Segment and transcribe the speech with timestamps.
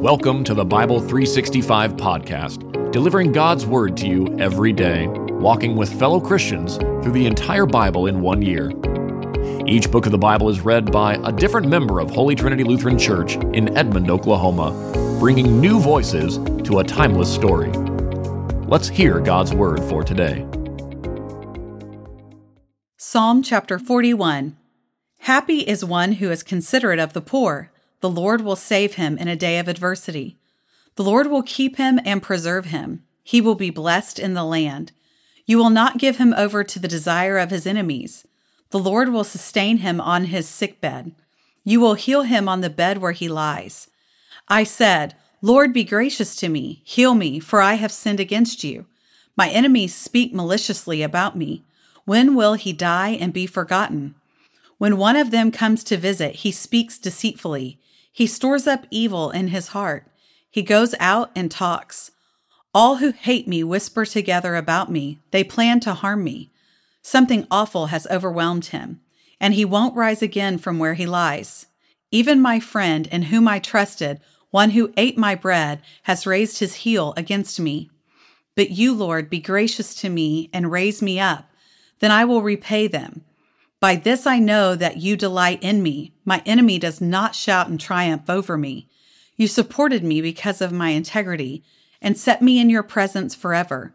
[0.00, 5.92] Welcome to the Bible 365 podcast, delivering God's Word to you every day, walking with
[5.98, 8.72] fellow Christians through the entire Bible in one year.
[9.66, 12.98] Each book of the Bible is read by a different member of Holy Trinity Lutheran
[12.98, 14.70] Church in Edmond, Oklahoma,
[15.20, 17.68] bringing new voices to a timeless story.
[18.68, 20.46] Let's hear God's Word for today.
[22.96, 24.56] Psalm chapter 41
[25.18, 27.70] Happy is one who is considerate of the poor.
[28.00, 30.38] The Lord will save him in a day of adversity.
[30.96, 33.04] The Lord will keep him and preserve him.
[33.22, 34.92] He will be blessed in the land.
[35.46, 38.26] You will not give him over to the desire of his enemies.
[38.70, 41.12] The Lord will sustain him on his sick bed.
[41.64, 43.88] You will heal him on the bed where he lies.
[44.48, 48.86] I said, Lord, be gracious to me, heal me, for I have sinned against you.
[49.36, 51.64] My enemies speak maliciously about me.
[52.04, 54.14] When will he die and be forgotten?
[54.78, 57.78] When one of them comes to visit, he speaks deceitfully.
[58.12, 60.06] He stores up evil in his heart.
[60.50, 62.10] He goes out and talks.
[62.74, 65.18] All who hate me whisper together about me.
[65.30, 66.50] They plan to harm me.
[67.02, 69.00] Something awful has overwhelmed him,
[69.40, 71.66] and he won't rise again from where he lies.
[72.10, 76.74] Even my friend, in whom I trusted, one who ate my bread, has raised his
[76.74, 77.90] heel against me.
[78.56, 81.48] But you, Lord, be gracious to me and raise me up.
[82.00, 83.24] Then I will repay them.
[83.80, 86.12] By this I know that you delight in me.
[86.26, 88.88] My enemy does not shout in triumph over me.
[89.36, 91.64] You supported me because of my integrity
[92.02, 93.94] and set me in your presence forever.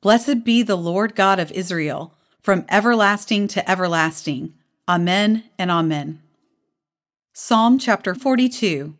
[0.00, 4.54] Blessed be the Lord God of Israel, from everlasting to everlasting.
[4.88, 6.20] Amen and Amen.
[7.32, 8.96] Psalm chapter 42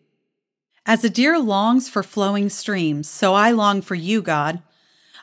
[0.87, 4.62] As a deer longs for flowing streams, so I long for you, God.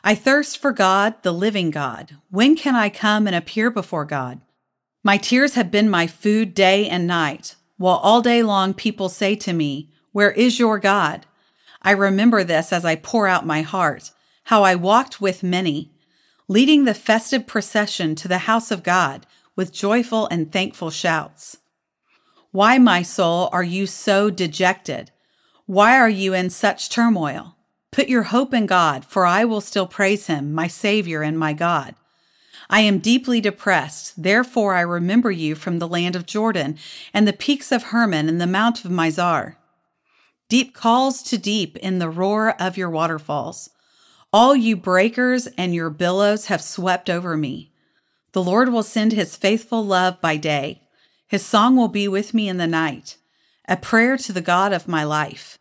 [0.04, 2.16] I thirst for God, the living God.
[2.30, 4.40] When can I come and appear before God?
[5.04, 9.36] My tears have been my food day and night, while all day long people say
[9.36, 11.24] to me, Where is your God?
[11.82, 14.10] I remember this as I pour out my heart,
[14.44, 15.92] how I walked with many,
[16.48, 21.58] leading the festive procession to the house of God with joyful and thankful shouts.
[22.50, 25.12] Why, my soul, are you so dejected?
[25.66, 27.56] Why are you in such turmoil?
[27.92, 31.52] Put your hope in God, for I will still praise him, my Savior and my
[31.52, 31.94] God.
[32.70, 34.22] I am deeply depressed.
[34.22, 36.78] Therefore, I remember you from the land of Jordan
[37.14, 39.56] and the peaks of Hermon and the mount of Mizar.
[40.48, 43.70] Deep calls to deep in the roar of your waterfalls.
[44.32, 47.72] All you breakers and your billows have swept over me.
[48.32, 50.82] The Lord will send his faithful love by day.
[51.26, 53.16] His song will be with me in the night,
[53.66, 55.58] a prayer to the God of my life.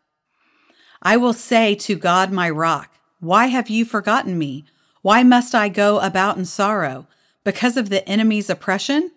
[1.02, 4.66] I will say to God, my rock, Why have you forgotten me?
[5.08, 7.08] Why must I go about in sorrow?
[7.46, 9.12] Because of the enemy's oppression?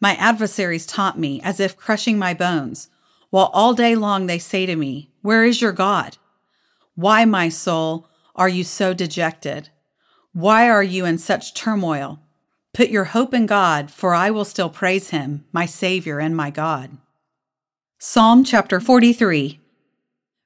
[0.00, 2.88] My adversaries taunt me as if crushing my bones,
[3.30, 6.16] while all day long they say to me, Where is your God?
[6.96, 9.68] Why, my soul, are you so dejected?
[10.32, 12.18] Why are you in such turmoil?
[12.74, 16.50] Put your hope in God, for I will still praise him, my Savior and my
[16.50, 16.98] God.
[17.96, 19.60] Psalm chapter 43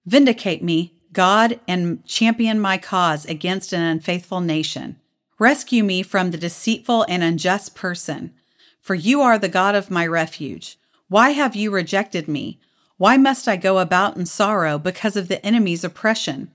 [0.05, 5.01] Vindicate me, God, and champion my cause against an unfaithful nation.
[5.39, 8.35] Rescue me from the deceitful and unjust person.
[8.83, 10.79] For you are the God of my refuge.
[11.09, 12.61] Why have you rejected me?
[12.99, 16.51] Why must I go about in sorrow because of the enemy's oppression?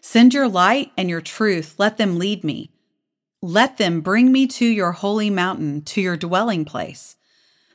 [0.00, 2.70] Send your light and your truth, let them lead me.
[3.42, 7.16] Let them bring me to your holy mountain, to your dwelling place.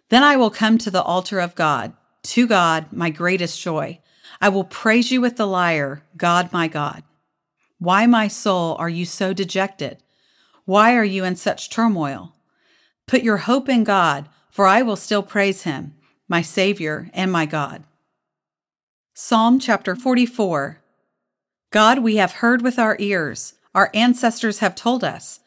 [0.10, 4.00] Then I will come to the altar of God, to God, my greatest joy.
[4.42, 7.04] I will praise you with the lyre, God my God.
[7.80, 9.98] Why, my soul, are you so dejected?
[10.66, 12.34] Why are you in such turmoil?
[13.08, 15.96] Put your hope in God, for I will still praise him,
[16.28, 17.84] my Savior and my God.
[19.14, 20.80] Psalm chapter 44
[21.72, 25.40] God, we have heard with our ears, our ancestors have told us,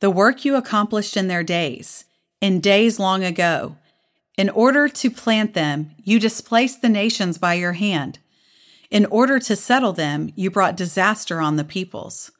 [0.00, 2.04] the work you accomplished in their days,
[2.40, 3.76] in days long ago.
[4.36, 8.18] In order to plant them, you displaced the nations by your hand.
[8.90, 12.32] In order to settle them, you brought disaster on the peoples.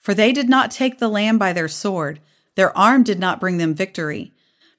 [0.00, 2.20] For they did not take the land by their sword,
[2.56, 4.32] their arm did not bring them victory,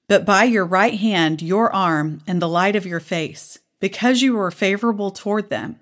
[0.07, 4.35] but by your right hand, your arm, and the light of your face, because you
[4.35, 5.79] were favorable toward them.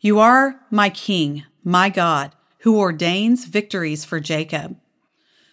[0.00, 4.76] You are my King, my God, who ordains victories for Jacob.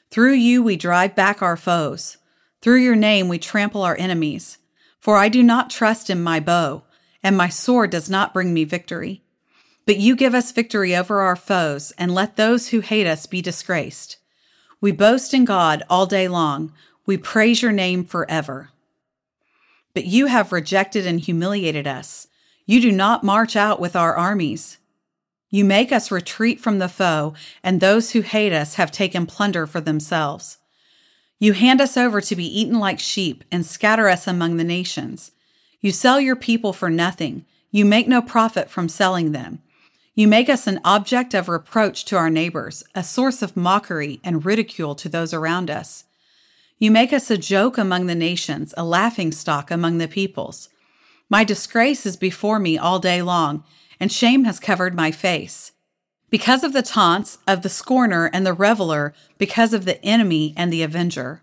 [0.10, 2.18] Through you we drive back our foes.
[2.62, 4.58] Through your name we trample our enemies.
[5.00, 6.84] For I do not trust in my bow
[7.24, 9.22] and my sword does not bring me victory.
[9.86, 13.42] But you give us victory over our foes, and let those who hate us be
[13.42, 14.18] disgraced.
[14.82, 16.74] We boast in God all day long.
[17.06, 18.70] We praise your name forever.
[19.94, 22.28] But you have rejected and humiliated us.
[22.66, 24.78] You do not march out with our armies.
[25.50, 27.34] You make us retreat from the foe,
[27.64, 30.60] and those who hate us have taken plunder for themselves.
[31.40, 35.32] You hand us over to be eaten like sheep and scatter us among the nations.
[35.82, 37.46] You sell your people for nothing.
[37.72, 39.62] You make no profit from selling them.
[40.14, 44.46] You make us an object of reproach to our neighbors, a source of mockery and
[44.46, 46.04] ridicule to those around us.
[46.78, 50.70] You make us a joke among the nations, a laughing stock among the peoples.
[51.30, 53.64] My disgrace is before me all day long,
[54.00, 55.72] and shame has covered my face.
[56.30, 60.72] Because of the taunts of the scorner and the reveler, because of the enemy and
[60.72, 61.42] the avenger.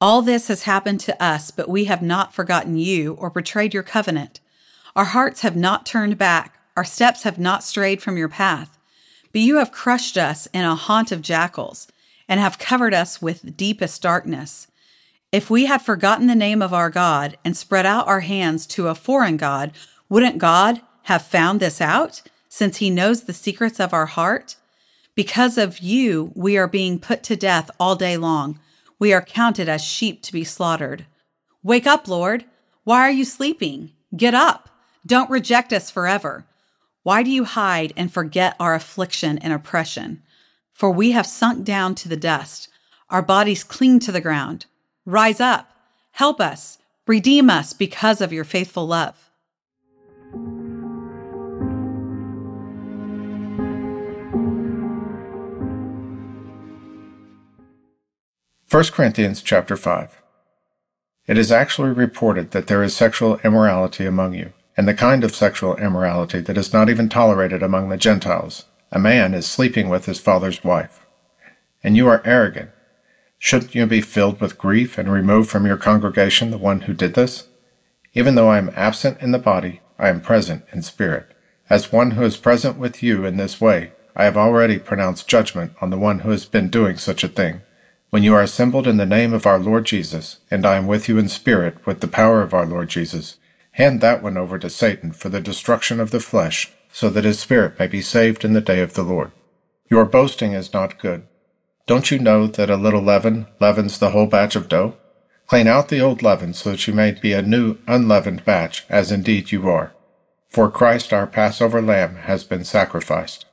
[0.00, 3.82] All this has happened to us, but we have not forgotten you or betrayed your
[3.82, 4.40] covenant.
[4.94, 8.78] Our hearts have not turned back our steps have not strayed from your path,
[9.32, 11.88] but you have crushed us in a haunt of jackals
[12.28, 14.68] and have covered us with deepest darkness.
[15.32, 18.86] If we had forgotten the name of our God and spread out our hands to
[18.86, 19.72] a foreign God,
[20.08, 24.54] wouldn't God have found this out since he knows the secrets of our heart?
[25.16, 28.60] Because of you, we are being put to death all day long.
[28.98, 31.06] We are counted as sheep to be slaughtered.
[31.62, 32.44] Wake up, Lord.
[32.84, 33.92] Why are you sleeping?
[34.16, 34.68] Get up.
[35.06, 36.46] Don't reject us forever.
[37.02, 40.22] Why do you hide and forget our affliction and oppression?
[40.72, 42.68] For we have sunk down to the dust.
[43.10, 44.66] Our bodies cling to the ground.
[45.06, 45.70] Rise up.
[46.12, 46.78] Help us.
[47.06, 49.27] Redeem us because of your faithful love.
[58.68, 60.20] First Corinthians chapter 5
[61.26, 65.34] It is actually reported that there is sexual immorality among you and the kind of
[65.34, 68.66] sexual immorality that is not even tolerated among the Gentiles.
[68.92, 71.06] A man is sleeping with his father's wife.
[71.82, 72.68] And you are arrogant.
[73.38, 77.14] Shouldn't you be filled with grief and remove from your congregation the one who did
[77.14, 77.48] this?
[78.12, 81.34] Even though I am absent in the body, I am present in spirit.
[81.70, 85.72] As one who is present with you in this way, I have already pronounced judgment
[85.80, 87.62] on the one who has been doing such a thing.
[88.10, 91.08] When you are assembled in the name of our Lord Jesus, and I am with
[91.08, 93.36] you in spirit with the power of our Lord Jesus,
[93.78, 97.38] Hand that one over to Satan for the destruction of the flesh, so that his
[97.38, 99.30] spirit may be saved in the day of the Lord.
[99.88, 101.22] Your boasting is not good.
[101.86, 104.96] Don't you know that a little leaven leavens the whole batch of dough?
[105.46, 109.12] Clean out the old leaven so that you may be a new unleavened batch, as
[109.12, 109.92] indeed you are.
[110.48, 113.46] For Christ our Passover lamb has been sacrificed.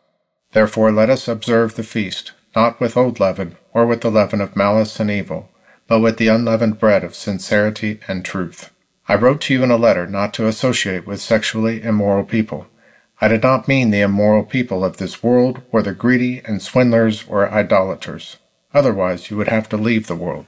[0.54, 4.56] Therefore let us observe the feast, not with old leaven, or with the leaven of
[4.56, 5.50] malice and evil,
[5.86, 8.72] but with the unleavened bread of sincerity and truth.
[9.08, 12.68] I wrote to you in a letter not to associate with sexually immoral people.
[13.20, 17.26] I did not mean the immoral people of this world, or the greedy and swindlers
[17.28, 18.38] or idolaters.
[18.74, 20.46] Otherwise, you would have to leave the world.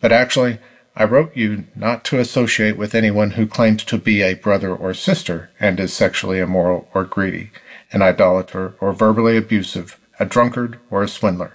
[0.00, 0.58] But actually,
[0.96, 4.94] I wrote you not to associate with anyone who claims to be a brother or
[4.94, 7.50] sister and is sexually immoral or greedy,
[7.92, 11.54] an idolater or verbally abusive, a drunkard or a swindler.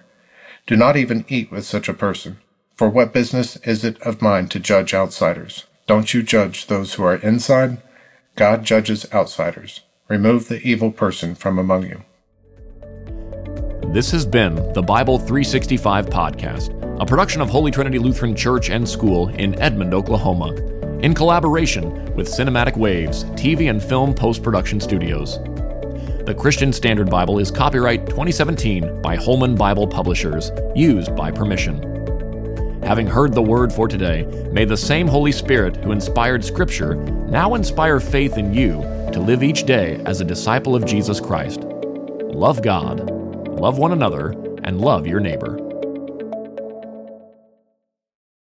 [0.69, 2.37] Do not even eat with such a person.
[2.75, 5.65] For what business is it of mine to judge outsiders?
[5.87, 7.81] Don't you judge those who are inside?
[8.35, 9.81] God judges outsiders.
[10.09, 12.03] Remove the evil person from among you.
[13.91, 18.87] This has been the Bible 365 podcast, a production of Holy Trinity Lutheran Church and
[18.87, 20.53] School in Edmond, Oklahoma,
[20.99, 25.39] in collaboration with Cinematic Waves TV and Film Post Production Studios.
[26.29, 31.81] The Christian Standard Bible is copyright 2017 by Holman Bible Publishers, used by permission.
[32.83, 37.55] Having heard the word for today, may the same Holy Spirit who inspired Scripture now
[37.55, 38.73] inspire faith in you
[39.11, 41.61] to live each day as a disciple of Jesus Christ.
[41.61, 43.09] Love God,
[43.49, 44.29] love one another,
[44.63, 45.68] and love your neighbor.